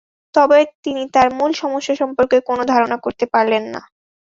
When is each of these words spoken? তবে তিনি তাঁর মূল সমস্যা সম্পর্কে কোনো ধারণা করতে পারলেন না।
তবে 0.35 0.59
তিনি 0.83 1.03
তাঁর 1.13 1.27
মূল 1.37 1.51
সমস্যা 1.61 1.93
সম্পর্কে 2.01 2.37
কোনো 2.49 2.63
ধারণা 2.71 2.97
করতে 3.05 3.25
পারলেন 3.33 3.63
না। 3.73 3.81